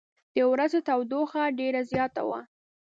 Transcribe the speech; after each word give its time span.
د 0.35 0.37
ورځې 0.51 0.79
تودوخه 0.87 1.41
ډېره 1.59 1.81
زیاته 1.91 2.21
وه. 2.29 2.39